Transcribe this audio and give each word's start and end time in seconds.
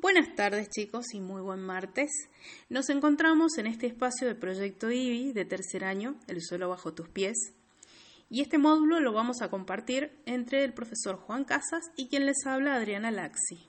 Buenas 0.00 0.32
tardes 0.36 0.68
chicos 0.68 1.06
y 1.12 1.18
muy 1.18 1.42
buen 1.42 1.60
martes. 1.60 2.08
Nos 2.68 2.88
encontramos 2.88 3.58
en 3.58 3.66
este 3.66 3.88
espacio 3.88 4.28
de 4.28 4.36
Proyecto 4.36 4.92
IBI 4.92 5.32
de 5.32 5.44
tercer 5.44 5.84
año, 5.84 6.14
El 6.28 6.40
suelo 6.40 6.68
bajo 6.68 6.94
tus 6.94 7.08
pies. 7.08 7.36
Y 8.30 8.40
este 8.40 8.58
módulo 8.58 9.00
lo 9.00 9.12
vamos 9.12 9.42
a 9.42 9.50
compartir 9.50 10.12
entre 10.24 10.62
el 10.62 10.72
profesor 10.72 11.16
Juan 11.16 11.44
Casas 11.44 11.82
y 11.96 12.06
quien 12.06 12.26
les 12.26 12.46
habla 12.46 12.76
Adriana 12.76 13.10
Laxi. 13.10 13.66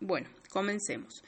Bueno, 0.00 0.30
comencemos. 0.48 1.22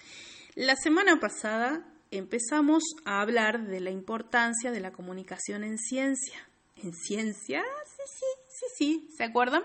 La 0.54 0.75
semana 0.77 1.20
pasada 1.20 1.86
empezamos 2.11 2.82
a 3.04 3.20
hablar 3.20 3.66
de 3.66 3.80
la 3.80 3.91
importancia 3.91 4.70
de 4.72 4.80
la 4.80 4.93
comunicación 4.93 5.64
en 5.64 5.77
ciencia. 5.77 6.48
¿En 6.77 6.95
ciencia? 6.95 7.62
Sí, 7.84 8.02
sí, 8.06 8.27
sí, 8.48 8.66
sí, 8.79 9.09
¿se 9.18 9.25
acuerdan? 9.25 9.64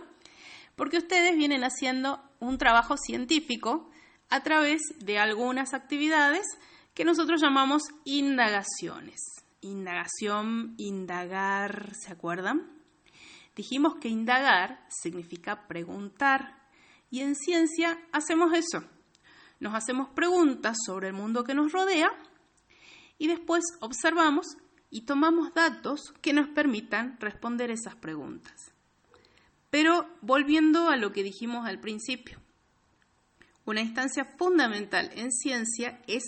Porque 0.76 0.98
ustedes 0.98 1.38
vienen 1.38 1.64
haciendo 1.64 2.22
un 2.42 2.58
trabajo 2.58 2.98
científico 2.98 3.90
a 4.30 4.42
través 4.44 4.82
de 5.00 5.18
algunas 5.18 5.74
actividades 5.74 6.46
que 6.94 7.06
nosotros 7.06 7.42
llamamos 7.42 7.84
indagaciones. 8.06 9.20
Indagación, 9.62 10.76
indagar, 10.78 11.94
¿se 11.96 12.12
acuerdan? 12.12 12.70
Dijimos 13.56 13.96
que 13.96 14.08
indagar 14.08 14.86
significa 14.90 15.68
preguntar 15.68 16.60
y 17.10 17.22
en 17.22 17.36
ciencia 17.36 18.00
hacemos 18.12 18.54
eso. 18.54 18.84
Nos 19.60 19.76
hacemos 19.76 20.10
preguntas 20.10 20.78
sobre 20.86 21.08
el 21.08 21.14
mundo 21.14 21.44
que 21.44 21.54
nos 21.54 21.72
rodea 21.72 22.12
y 23.18 23.28
después 23.28 23.64
observamos 23.82 24.46
y 24.90 25.02
tomamos 25.02 25.54
datos 25.54 26.14
que 26.22 26.34
nos 26.34 26.48
permitan 26.48 27.18
responder 27.20 27.70
esas 27.70 27.96
preguntas. 27.96 28.72
Pero 29.70 30.08
volviendo 30.22 30.88
a 30.88 30.96
lo 30.96 31.12
que 31.12 31.24
dijimos 31.24 31.68
al 31.68 31.80
principio, 31.80 32.40
una 33.70 33.82
instancia 33.82 34.26
fundamental 34.26 35.12
en 35.14 35.32
ciencia 35.32 36.02
es 36.08 36.24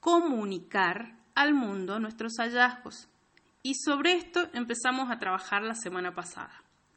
comunicar 0.00 1.16
al 1.36 1.54
mundo 1.54 2.00
nuestros 2.00 2.32
hallazgos. 2.38 3.08
Y 3.62 3.74
sobre 3.74 4.14
esto 4.14 4.48
empezamos 4.52 5.08
a 5.08 5.20
trabajar 5.20 5.62
la 5.62 5.76
semana 5.76 6.12
pasada. 6.12 6.52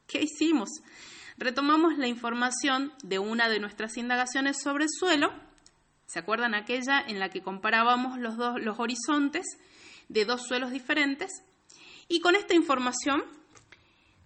¿Qué 0.08 0.24
hicimos? 0.24 0.70
Retomamos 1.38 2.00
la 2.00 2.08
información 2.08 2.94
de 3.04 3.20
una 3.20 3.48
de 3.48 3.60
nuestras 3.60 3.96
indagaciones 3.98 4.58
sobre 4.64 4.86
el 4.86 4.90
suelo. 4.90 5.32
¿Se 6.08 6.18
acuerdan 6.18 6.56
aquella 6.56 7.00
en 7.00 7.20
la 7.20 7.30
que 7.30 7.44
comparábamos 7.44 8.18
los, 8.18 8.38
dos, 8.38 8.60
los 8.60 8.80
horizontes 8.80 9.46
de 10.10 10.26
dos 10.26 10.48
suelos 10.48 10.72
diferentes? 10.72 11.44
Y 12.08 12.22
con 12.22 12.36
esta 12.36 12.56
información 12.56 13.24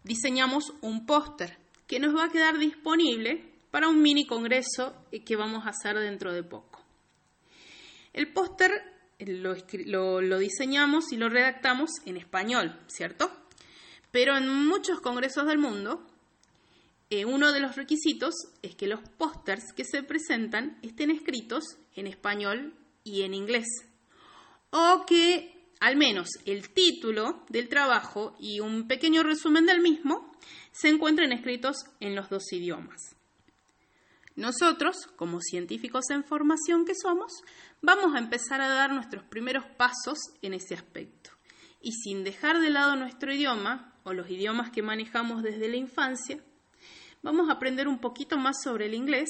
diseñamos 0.06 0.74
un 0.80 1.06
póster 1.06 1.58
que 1.86 2.00
nos 2.00 2.16
va 2.16 2.26
a 2.26 2.30
quedar 2.30 2.58
disponible 2.60 3.59
para 3.72 3.88
un 3.88 4.02
mini 4.02 4.26
congreso 4.26 5.06
que 5.26 5.36
vamos 5.36 5.66
a 5.66 5.70
hacer 5.70 5.98
dentro 5.98 6.34
de 6.34 6.44
poco. 6.44 6.84
El 8.14 8.32
póster 8.34 8.72
lo, 9.20 10.40
diseñamos 10.40 11.12
y 11.12 11.18
lo 11.18 11.30
redactamos 11.30 11.90
en 12.06 12.18
español, 12.18 12.80
¿cierto? 12.88 13.32
Pero 14.12 14.38
en 14.38 14.48
muchos 14.66 15.02
congresos 15.02 15.46
del 15.46 15.60
mundo, 15.60 16.06
eh, 17.10 17.26
uno 17.26 17.52
de 17.52 17.60
los 17.60 17.76
requisitos 17.76 18.34
es 18.62 18.76
que 18.76 18.88
los 18.88 19.02
pósters 19.18 19.74
que 19.76 19.84
se 19.84 20.04
presentan 20.04 20.80
estén 20.82 21.12
escritos 21.12 21.64
en 21.96 22.08
español 22.08 22.74
y 23.04 23.22
en 23.24 23.34
inglés. 23.34 23.68
O 24.72 25.06
que 25.06 25.60
al 25.80 25.96
menos 25.96 26.30
el 26.46 26.70
título 26.70 27.44
del 27.50 27.70
trabajo 27.70 28.36
y 28.40 28.60
un 28.60 28.88
pequeño 28.88 29.24
resumen 29.24 29.66
del 29.66 29.82
mismo 29.82 30.32
se 30.72 30.90
encuentren 30.90 31.32
escritos 31.32 31.78
en 32.00 32.16
los 32.16 32.30
dos 32.30 32.52
idiomas. 32.52 33.19
Nosotros, 34.36 35.08
como 35.16 35.42
científicos 35.42 36.10
en 36.12 36.24
formación 36.24 36.86
que 36.86 36.94
somos, 36.96 37.32
vamos 37.82 38.16
a 38.16 38.20
empezar 38.20 38.62
a 38.62 38.70
dar 38.70 38.94
nuestros 38.94 39.24
primeros 39.24 39.66
pasos 39.78 40.18
en 40.42 40.54
ese 40.54 40.76
aspecto. 40.76 41.32
Y 41.82 41.92
sin 41.94 42.24
dejar 42.24 42.62
de 42.62 42.70
lado 42.70 42.96
nuestro 42.96 43.34
idioma 43.34 43.94
o 44.04 44.14
los 44.14 44.30
idiomas 44.30 44.70
que 44.70 44.82
manejamos 44.82 45.44
desde 45.44 45.68
la 45.68 45.78
infancia, 45.78 46.44
vamos 47.22 47.50
a 47.50 47.54
aprender 47.54 47.88
un 47.88 48.00
poquito 48.00 48.38
más 48.38 48.62
sobre 48.64 48.86
el 48.86 48.94
inglés 48.94 49.30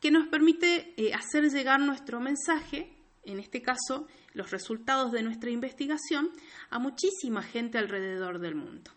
que 0.00 0.10
nos 0.10 0.28
permite 0.28 0.94
eh, 0.96 1.12
hacer 1.14 1.50
llegar 1.50 1.80
nuestro 1.80 2.20
mensaje, 2.20 2.94
en 3.24 3.40
este 3.40 3.62
caso 3.62 4.06
los 4.32 4.50
resultados 4.50 5.10
de 5.12 5.22
nuestra 5.22 5.50
investigación, 5.50 6.30
a 6.70 6.78
muchísima 6.78 7.42
gente 7.42 7.78
alrededor 7.78 8.38
del 8.38 8.54
mundo. 8.54 8.92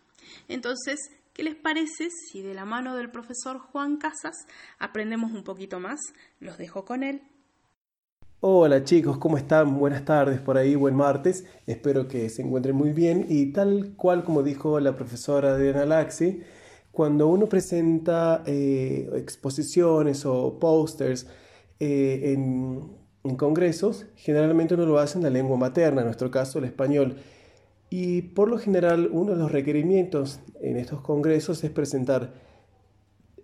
Entonces, 0.48 0.98
¿Qué 1.34 1.42
les 1.42 1.54
parece 1.54 2.10
si 2.10 2.42
de 2.42 2.52
la 2.52 2.66
mano 2.66 2.94
del 2.94 3.10
profesor 3.10 3.58
Juan 3.58 3.96
Casas 3.96 4.46
aprendemos 4.78 5.32
un 5.32 5.44
poquito 5.44 5.80
más? 5.80 5.98
Los 6.40 6.58
dejo 6.58 6.84
con 6.84 7.02
él. 7.02 7.22
Hola 8.40 8.84
chicos, 8.84 9.16
¿cómo 9.16 9.38
están? 9.38 9.78
Buenas 9.78 10.04
tardes 10.04 10.40
por 10.40 10.58
ahí, 10.58 10.74
buen 10.74 10.94
martes. 10.94 11.46
Espero 11.66 12.06
que 12.06 12.28
se 12.28 12.42
encuentren 12.42 12.76
muy 12.76 12.92
bien 12.92 13.24
y 13.30 13.50
tal 13.50 13.94
cual 13.96 14.24
como 14.24 14.42
dijo 14.42 14.78
la 14.78 14.94
profesora 14.94 15.54
Adriana 15.54 15.86
Laxi, 15.86 16.42
cuando 16.90 17.28
uno 17.28 17.48
presenta 17.48 18.42
eh, 18.44 19.08
exposiciones 19.14 20.26
o 20.26 20.58
posters 20.58 21.26
eh, 21.80 22.34
en, 22.34 22.94
en 23.24 23.36
congresos, 23.36 24.04
generalmente 24.16 24.74
uno 24.74 24.84
lo 24.84 24.98
hace 24.98 25.16
en 25.16 25.24
la 25.24 25.30
lengua 25.30 25.56
materna, 25.56 26.02
en 26.02 26.08
nuestro 26.08 26.30
caso 26.30 26.58
el 26.58 26.66
español. 26.66 27.16
Y 27.94 28.22
por 28.22 28.48
lo 28.48 28.56
general 28.56 29.10
uno 29.12 29.32
de 29.32 29.38
los 29.38 29.52
requerimientos 29.52 30.40
en 30.62 30.78
estos 30.78 31.02
congresos 31.02 31.62
es 31.62 31.70
presentar 31.70 32.32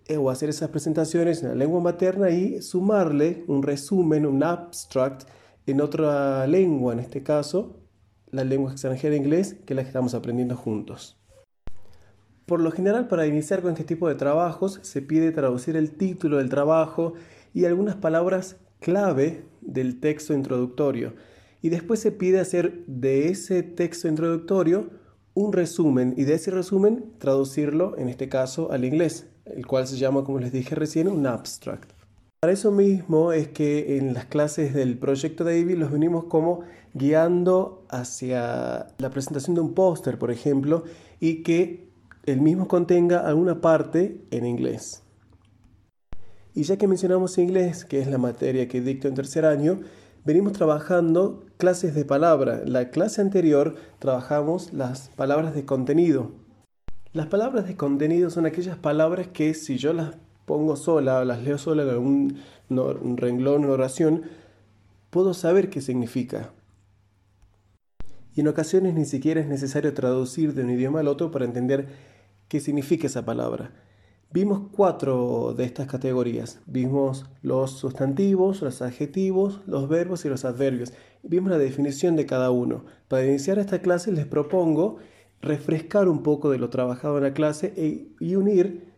eh, 0.07 0.17
o 0.17 0.31
hacer 0.31 0.49
esas 0.49 0.69
presentaciones 0.69 1.43
en 1.43 1.49
la 1.49 1.53
lengua 1.53 1.81
materna 1.81 2.31
y 2.31 2.59
sumarle 2.63 3.43
un 3.45 3.61
resumen, 3.61 4.25
un 4.25 4.43
abstract 4.43 5.29
en 5.67 5.81
otra 5.81 6.47
lengua, 6.47 6.93
en 6.93 6.99
este 6.99 7.21
caso 7.21 7.75
la 8.31 8.43
lengua 8.43 8.71
extranjera 8.71 9.15
inglés, 9.15 9.53
que 9.67 9.73
es 9.73 9.75
la 9.75 9.83
que 9.83 9.89
estamos 9.89 10.15
aprendiendo 10.15 10.55
juntos. 10.57 11.21
Por 12.47 12.59
lo 12.59 12.71
general, 12.71 13.07
para 13.07 13.27
iniciar 13.27 13.61
con 13.61 13.73
este 13.73 13.83
tipo 13.83 14.09
de 14.09 14.15
trabajos, 14.15 14.79
se 14.81 15.03
pide 15.03 15.31
traducir 15.31 15.77
el 15.77 15.91
título 15.91 16.37
del 16.37 16.49
trabajo 16.49 17.13
y 17.53 17.65
algunas 17.65 17.97
palabras 17.97 18.57
clave 18.79 19.45
del 19.61 19.99
texto 19.99 20.33
introductorio 20.33 21.13
y 21.61 21.69
después 21.69 21.99
se 21.99 22.11
pide 22.11 22.39
hacer 22.39 22.85
de 22.87 23.29
ese 23.29 23.63
texto 23.63 24.07
introductorio 24.07 24.89
un 25.33 25.53
resumen 25.53 26.13
y 26.17 26.23
de 26.23 26.35
ese 26.35 26.51
resumen 26.51 27.13
traducirlo, 27.17 27.97
en 27.97 28.09
este 28.09 28.29
caso, 28.29 28.71
al 28.71 28.85
inglés, 28.85 29.27
el 29.45 29.65
cual 29.65 29.87
se 29.87 29.97
llama, 29.97 30.23
como 30.23 30.39
les 30.39 30.51
dije 30.51 30.75
recién, 30.75 31.07
un 31.07 31.25
abstract. 31.25 31.91
Para 32.41 32.53
eso 32.53 32.71
mismo 32.71 33.33
es 33.33 33.49
que 33.49 33.97
en 33.97 34.13
las 34.13 34.25
clases 34.25 34.73
del 34.73 34.97
proyecto 34.97 35.43
David 35.43 35.77
los 35.77 35.91
venimos 35.91 36.25
como 36.25 36.61
guiando 36.93 37.85
hacia 37.89 38.87
la 38.97 39.09
presentación 39.09 39.55
de 39.55 39.61
un 39.61 39.73
póster, 39.73 40.17
por 40.17 40.31
ejemplo, 40.31 40.85
y 41.19 41.43
que 41.43 41.89
el 42.25 42.39
mismo 42.39 42.67
contenga 42.67 43.27
alguna 43.27 43.59
parte 43.59 44.21
en 44.31 44.45
inglés. 44.45 45.03
Y 46.53 46.63
ya 46.63 46.77
que 46.77 46.87
mencionamos 46.87 47.37
inglés, 47.37 47.85
que 47.85 47.99
es 47.99 48.07
la 48.07 48.17
materia 48.17 48.67
que 48.67 48.81
dicto 48.81 49.07
en 49.07 49.15
tercer 49.15 49.45
año, 49.45 49.81
venimos 50.25 50.53
trabajando 50.53 51.45
clases 51.57 51.95
de 51.95 52.05
palabra. 52.05 52.61
La 52.65 52.89
clase 52.89 53.21
anterior 53.21 53.75
trabajamos 53.99 54.73
las 54.73 55.09
palabras 55.09 55.53
de 55.53 55.65
contenido. 55.65 56.31
Las 57.11 57.27
palabras 57.27 57.67
de 57.67 57.75
contenido 57.75 58.29
son 58.29 58.45
aquellas 58.45 58.77
palabras 58.77 59.27
que 59.27 59.53
si 59.53 59.77
yo 59.77 59.93
las 59.93 60.15
pongo 60.45 60.75
sola 60.75 61.23
las 61.25 61.43
leo 61.43 61.59
sola 61.59 61.83
en 61.83 61.89
algún 61.89 62.37
un 62.69 63.17
renglón, 63.17 63.65
una 63.65 63.73
oración, 63.73 64.23
puedo 65.09 65.33
saber 65.33 65.69
qué 65.69 65.81
significa. 65.81 66.51
Y 68.35 68.41
en 68.41 68.47
ocasiones 68.47 68.93
ni 68.93 69.05
siquiera 69.05 69.41
es 69.41 69.47
necesario 69.47 69.93
traducir 69.93 70.53
de 70.53 70.63
un 70.63 70.69
idioma 70.69 70.99
al 71.01 71.07
otro 71.07 71.31
para 71.31 71.45
entender 71.45 71.87
qué 72.47 72.59
significa 72.59 73.07
esa 73.07 73.25
palabra. 73.25 73.71
Vimos 74.31 74.61
cuatro 74.71 75.55
de 75.57 75.63
estas 75.63 75.87
categorías. 75.87 76.59
Vimos 76.67 77.25
los 77.41 77.71
sustantivos, 77.71 78.61
los 78.61 78.83
adjetivos, 78.83 79.61
los 79.65 79.89
verbos 79.89 80.23
y 80.23 80.29
los 80.29 80.45
adverbios. 80.45 80.93
Vimos 81.23 81.49
la 81.49 81.57
definición 81.57 82.15
de 82.15 82.27
cada 82.27 82.51
uno. 82.51 82.85
Para 83.07 83.25
iniciar 83.25 83.57
esta 83.57 83.79
clase 83.79 84.11
les 84.11 84.27
propongo 84.27 84.97
refrescar 85.41 86.07
un 86.07 86.21
poco 86.21 86.51
de 86.51 86.59
lo 86.59 86.69
trabajado 86.69 87.17
en 87.17 87.23
la 87.23 87.33
clase 87.33 87.73
e, 87.75 88.07
y 88.19 88.35
unir 88.35 88.93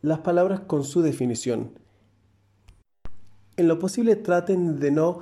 las 0.00 0.20
palabras 0.20 0.60
con 0.60 0.82
su 0.84 1.02
definición. 1.02 1.78
En 3.58 3.68
lo 3.68 3.78
posible 3.78 4.16
traten 4.16 4.80
de 4.80 4.90
no 4.90 5.20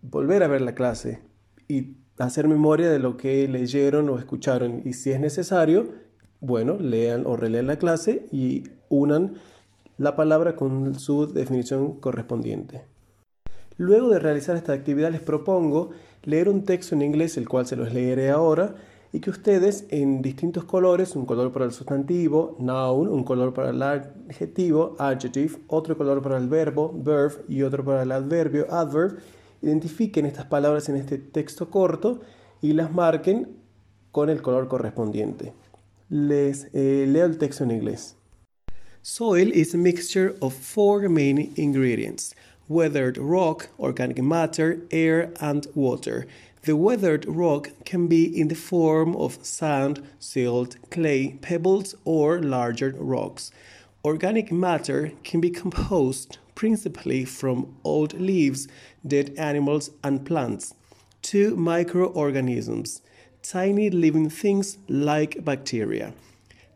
volver 0.00 0.44
a 0.44 0.48
ver 0.48 0.60
la 0.60 0.76
clase 0.76 1.22
y 1.66 1.96
hacer 2.18 2.46
memoria 2.46 2.88
de 2.88 3.00
lo 3.00 3.16
que 3.16 3.48
leyeron 3.48 4.08
o 4.10 4.18
escucharon 4.18 4.82
y 4.84 4.92
si 4.92 5.10
es 5.10 5.18
necesario, 5.18 5.92
bueno, 6.40 6.76
lean 6.78 7.26
o 7.26 7.36
relean 7.36 7.66
la 7.66 7.78
clase 7.78 8.26
y 8.30 8.64
unan 8.88 9.34
la 9.96 10.16
palabra 10.16 10.56
con 10.56 10.98
su 10.98 11.26
definición 11.26 11.94
correspondiente. 11.94 12.82
Luego 13.76 14.08
de 14.08 14.18
realizar 14.18 14.56
esta 14.56 14.72
actividad 14.72 15.10
les 15.10 15.20
propongo 15.20 15.90
leer 16.24 16.48
un 16.48 16.64
texto 16.64 16.94
en 16.94 17.02
inglés, 17.02 17.36
el 17.36 17.48
cual 17.48 17.66
se 17.66 17.76
los 17.76 17.92
leeré 17.92 18.30
ahora, 18.30 18.74
y 19.12 19.20
que 19.20 19.30
ustedes 19.30 19.86
en 19.88 20.20
distintos 20.20 20.64
colores, 20.64 21.16
un 21.16 21.24
color 21.24 21.52
para 21.52 21.64
el 21.64 21.72
sustantivo, 21.72 22.56
noun, 22.58 23.08
un 23.08 23.24
color 23.24 23.54
para 23.54 23.70
el 23.70 23.82
adjetivo, 23.82 24.96
adjective, 24.98 25.56
otro 25.68 25.96
color 25.96 26.22
para 26.22 26.36
el 26.36 26.48
verbo, 26.48 26.92
verb 26.94 27.44
y 27.48 27.62
otro 27.62 27.84
para 27.84 28.02
el 28.02 28.12
adverbio, 28.12 28.66
adverb, 28.70 29.18
identifiquen 29.62 30.26
estas 30.26 30.44
palabras 30.46 30.88
en 30.88 30.96
este 30.96 31.18
texto 31.18 31.70
corto 31.70 32.20
y 32.60 32.74
las 32.74 32.92
marquen 32.92 33.56
con 34.12 34.28
el 34.28 34.42
color 34.42 34.68
correspondiente. 34.68 35.54
Les 36.10 36.64
eh, 36.74 37.04
leo 37.06 37.26
el 37.26 37.36
texto 37.36 37.64
en 37.64 37.70
inglés. 37.70 38.14
Soil 39.02 39.50
is 39.52 39.74
a 39.74 39.78
mixture 39.78 40.34
of 40.40 40.54
four 40.54 41.08
main 41.08 41.52
ingredients 41.56 42.34
weathered 42.68 43.16
rock, 43.16 43.68
organic 43.78 44.22
matter, 44.22 44.80
air, 44.90 45.32
and 45.40 45.66
water. 45.74 46.26
The 46.62 46.76
weathered 46.76 47.24
rock 47.26 47.70
can 47.84 48.06
be 48.08 48.24
in 48.24 48.48
the 48.48 48.54
form 48.54 49.16
of 49.16 49.44
sand, 49.44 50.02
silt, 50.18 50.76
clay, 50.90 51.38
pebbles, 51.40 51.94
or 52.04 52.42
larger 52.42 52.94
rocks. 52.98 53.50
Organic 54.04 54.52
matter 54.52 55.12
can 55.24 55.40
be 55.40 55.50
composed 55.50 56.38
principally 56.54 57.24
from 57.24 57.76
old 57.84 58.14
leaves, 58.20 58.68
dead 59.06 59.34
animals, 59.38 59.90
and 60.02 60.26
plants. 60.26 60.74
Two 61.22 61.56
microorganisms, 61.56 63.00
tiny 63.50 63.88
living 63.88 64.28
things 64.28 64.76
like 64.88 65.42
bacteria. 65.42 66.12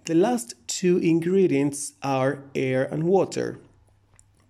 The 0.06 0.14
last 0.14 0.54
two 0.66 0.96
ingredients 0.96 1.92
are 2.02 2.44
air 2.54 2.88
and 2.90 3.04
water. 3.04 3.58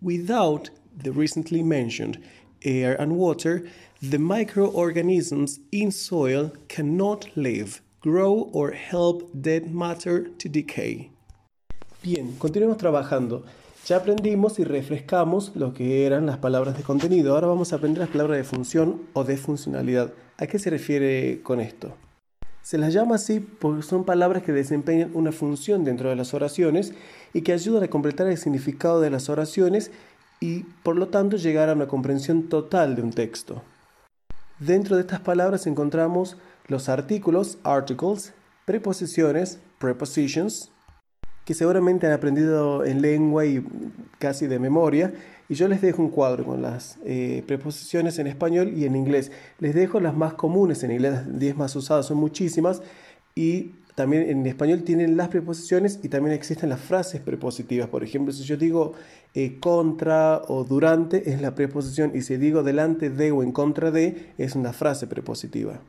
Without 0.00 0.70
the 0.96 1.10
recently 1.10 1.64
mentioned 1.64 2.22
air 2.64 2.94
and 3.00 3.16
water, 3.16 3.64
the 4.00 4.18
microorganisms 4.18 5.58
in 5.72 5.90
soil 5.90 6.52
cannot 6.68 7.26
live, 7.36 7.82
grow, 8.00 8.50
or 8.52 8.70
help 8.70 9.28
dead 9.34 9.74
matter 9.74 10.28
to 10.38 10.48
decay. 10.48 11.10
Bien, 12.04 12.36
continuemos 12.38 12.78
trabajando. 12.78 13.44
Ya 13.86 13.96
aprendimos 13.96 14.60
y 14.60 14.64
refrescamos 14.64 15.56
lo 15.56 15.74
que 15.74 16.06
eran 16.06 16.26
las 16.26 16.38
palabras 16.38 16.76
de 16.76 16.84
contenido. 16.84 17.34
Ahora 17.34 17.48
vamos 17.48 17.72
a 17.72 17.76
aprender 17.76 17.98
las 17.98 18.10
palabras 18.10 18.38
de 18.38 18.44
función 18.44 19.02
o 19.12 19.24
de 19.24 19.36
funcionalidad. 19.36 20.12
¿A 20.38 20.46
qué 20.46 20.60
se 20.60 20.70
refiere 20.70 21.40
con 21.42 21.60
esto? 21.60 21.96
Se 22.62 22.78
las 22.78 22.92
llama 22.92 23.16
así 23.16 23.40
porque 23.40 23.82
son 23.82 24.04
palabras 24.04 24.44
que 24.44 24.52
desempeñan 24.52 25.10
una 25.14 25.32
función 25.32 25.84
dentro 25.84 26.08
de 26.08 26.16
las 26.16 26.32
oraciones 26.32 26.94
y 27.34 27.42
que 27.42 27.52
ayudan 27.52 27.82
a 27.82 27.88
completar 27.88 28.28
el 28.28 28.38
significado 28.38 29.00
de 29.00 29.10
las 29.10 29.28
oraciones 29.28 29.90
y 30.38 30.60
por 30.82 30.96
lo 30.96 31.08
tanto 31.08 31.36
llegar 31.36 31.68
a 31.68 31.74
una 31.74 31.88
comprensión 31.88 32.48
total 32.48 32.94
de 32.94 33.02
un 33.02 33.12
texto. 33.12 33.62
Dentro 34.60 34.96
de 34.96 35.02
estas 35.02 35.20
palabras 35.20 35.66
encontramos 35.66 36.36
los 36.68 36.88
artículos, 36.88 37.58
articles, 37.64 38.32
preposiciones, 38.64 39.58
prepositions, 39.78 40.70
que 41.44 41.54
seguramente 41.54 42.06
han 42.06 42.12
aprendido 42.12 42.84
en 42.84 43.02
lengua 43.02 43.44
y 43.46 43.64
casi 44.18 44.46
de 44.46 44.58
memoria. 44.58 45.12
Y 45.48 45.54
yo 45.54 45.68
les 45.68 45.82
dejo 45.82 46.02
un 46.02 46.10
cuadro 46.10 46.44
con 46.44 46.62
las 46.62 46.98
eh, 47.04 47.42
preposiciones 47.46 48.18
en 48.18 48.26
español 48.26 48.72
y 48.76 48.84
en 48.84 48.96
inglés. 48.96 49.32
Les 49.58 49.74
dejo 49.74 50.00
las 50.00 50.16
más 50.16 50.34
comunes 50.34 50.82
en 50.84 50.92
inglés, 50.92 51.12
las 51.12 51.38
10 51.38 51.56
más 51.56 51.76
usadas, 51.76 52.06
son 52.06 52.18
muchísimas. 52.18 52.82
Y 53.34 53.72
también 53.94 54.30
en 54.30 54.46
español 54.46 54.84
tienen 54.84 55.16
las 55.16 55.28
preposiciones 55.28 56.00
y 56.02 56.08
también 56.08 56.34
existen 56.34 56.70
las 56.70 56.80
frases 56.80 57.20
prepositivas. 57.20 57.88
Por 57.88 58.02
ejemplo, 58.02 58.32
si 58.32 58.44
yo 58.44 58.56
digo 58.56 58.94
eh, 59.34 59.58
contra 59.60 60.40
o 60.48 60.64
durante 60.64 61.30
es 61.30 61.42
la 61.42 61.54
preposición 61.54 62.12
y 62.14 62.22
si 62.22 62.36
digo 62.36 62.62
delante 62.62 63.10
de 63.10 63.32
o 63.32 63.42
en 63.42 63.52
contra 63.52 63.90
de 63.90 64.32
es 64.38 64.54
una 64.54 64.72
frase 64.72 65.06
prepositiva. 65.06 65.80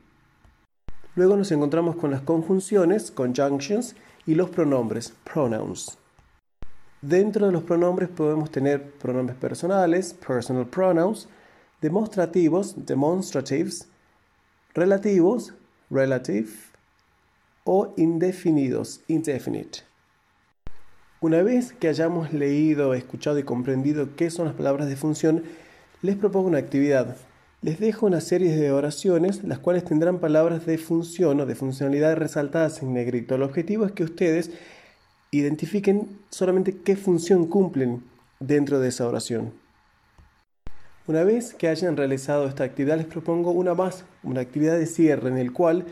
Luego 1.15 1.37
nos 1.37 1.51
encontramos 1.51 1.95
con 1.95 2.11
las 2.11 2.21
conjunciones, 2.21 3.11
conjunctions, 3.11 3.95
y 4.25 4.35
los 4.35 4.49
pronombres, 4.49 5.13
pronouns. 5.23 5.97
Dentro 7.01 7.47
de 7.47 7.51
los 7.51 7.63
pronombres 7.63 8.09
podemos 8.09 8.49
tener 8.49 8.91
pronombres 8.93 9.37
personales, 9.37 10.13
personal 10.13 10.65
pronouns, 10.65 11.27
demostrativos, 11.81 12.85
demonstratives, 12.85 13.89
relativos, 14.73 15.53
relative, 15.89 16.49
o 17.65 17.93
indefinidos, 17.97 19.01
indefinite. 19.07 19.79
Una 21.21 21.41
vez 21.41 21.71
que 21.73 21.87
hayamos 21.87 22.33
leído, 22.33 22.93
escuchado 22.93 23.39
y 23.39 23.43
comprendido 23.43 24.15
qué 24.15 24.29
son 24.29 24.45
las 24.45 24.55
palabras 24.55 24.87
de 24.87 24.97
función, 24.97 25.43
les 26.01 26.17
propongo 26.17 26.49
una 26.49 26.57
actividad. 26.57 27.15
Les 27.63 27.79
dejo 27.79 28.07
una 28.07 28.19
serie 28.19 28.53
de 28.57 28.73
oraciones, 28.73 29.41
las 29.45 29.57
cuales 29.57 29.85
tendrán 29.85 30.19
palabras 30.19 30.65
de 30.65 30.77
función 30.77 31.39
o 31.39 31.45
de 31.45 31.55
funcionalidad 31.55 32.17
resaltadas 32.17 32.83
en 32.83 32.93
negrito. 32.93 33.35
El 33.35 33.41
objetivo 33.41 33.85
es 33.85 33.93
que 33.93 34.03
ustedes 34.03 34.51
identifiquen 35.31 36.19
solamente 36.29 36.75
qué 36.75 36.97
función 36.97 37.47
cumplen 37.47 38.03
dentro 38.41 38.81
de 38.81 38.89
esa 38.89 39.07
oración. 39.07 39.53
Una 41.07 41.23
vez 41.23 41.53
que 41.53 41.69
hayan 41.69 41.95
realizado 41.95 42.47
esta 42.47 42.65
actividad, 42.65 42.97
les 42.97 43.05
propongo 43.05 43.51
una 43.51 43.73
más, 43.73 44.03
una 44.23 44.41
actividad 44.41 44.77
de 44.77 44.85
cierre 44.85 45.29
en 45.29 45.37
el 45.37 45.53
cual 45.53 45.85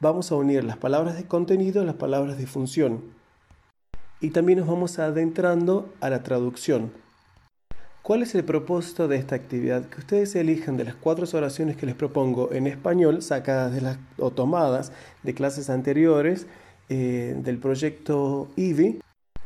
vamos 0.00 0.32
a 0.32 0.36
unir 0.36 0.64
las 0.64 0.78
palabras 0.78 1.18
de 1.18 1.24
contenido 1.24 1.82
a 1.82 1.84
las 1.84 1.96
palabras 1.96 2.38
de 2.38 2.46
función. 2.46 3.02
Y 4.22 4.30
también 4.30 4.60
nos 4.60 4.68
vamos 4.68 4.98
adentrando 4.98 5.92
a 6.00 6.08
la 6.08 6.22
traducción. 6.22 6.92
¿Cuál 8.02 8.22
es 8.22 8.34
el 8.34 8.44
propósito 8.44 9.08
de 9.08 9.16
esta 9.16 9.34
actividad? 9.34 9.88
Que 9.88 10.00
ustedes 10.00 10.34
elijan 10.34 10.76
de 10.76 10.84
las 10.84 10.94
cuatro 10.94 11.26
oraciones 11.32 11.76
que 11.76 11.86
les 11.86 11.94
propongo 11.94 12.52
en 12.52 12.66
español, 12.66 13.22
sacadas 13.22 13.72
de 13.72 13.80
las, 13.82 13.98
o 14.18 14.30
tomadas 14.30 14.92
de 15.22 15.34
clases 15.34 15.70
anteriores 15.70 16.46
eh, 16.88 17.36
del 17.38 17.58
proyecto 17.58 18.48
IVI, 18.56 19.00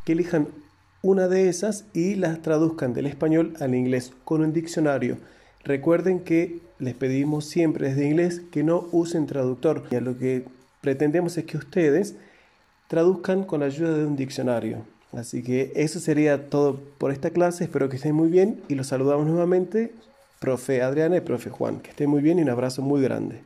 que 0.04 0.12
elijan 0.12 0.48
una 1.02 1.28
de 1.28 1.48
esas 1.48 1.84
y 1.92 2.14
las 2.14 2.40
traduzcan 2.42 2.94
del 2.94 3.06
español 3.06 3.54
al 3.60 3.74
inglés 3.74 4.12
con 4.24 4.40
un 4.40 4.52
diccionario 4.52 5.18
Recuerden 5.64 6.20
que 6.20 6.60
les 6.78 6.94
pedimos 6.94 7.46
siempre 7.46 7.88
desde 7.88 8.06
inglés 8.06 8.42
que 8.52 8.62
no 8.62 8.86
usen 8.92 9.26
traductor. 9.26 9.84
Y 9.90 9.98
lo 9.98 10.18
que 10.18 10.44
pretendemos 10.82 11.38
es 11.38 11.44
que 11.44 11.56
ustedes 11.56 12.16
traduzcan 12.86 13.44
con 13.44 13.60
la 13.60 13.66
ayuda 13.66 13.96
de 13.96 14.04
un 14.04 14.14
diccionario. 14.14 14.84
Así 15.18 15.42
que 15.42 15.72
eso 15.76 16.00
sería 16.00 16.48
todo 16.48 16.80
por 16.98 17.10
esta 17.12 17.30
clase. 17.30 17.64
Espero 17.64 17.88
que 17.88 17.96
estén 17.96 18.14
muy 18.14 18.28
bien 18.28 18.62
y 18.68 18.74
los 18.74 18.88
saludamos 18.88 19.26
nuevamente, 19.26 19.92
profe 20.40 20.82
Adriana 20.82 21.16
y 21.16 21.20
profe 21.20 21.50
Juan. 21.50 21.80
Que 21.80 21.90
estén 21.90 22.10
muy 22.10 22.22
bien 22.22 22.38
y 22.38 22.42
un 22.42 22.50
abrazo 22.50 22.82
muy 22.82 23.02
grande. 23.02 23.42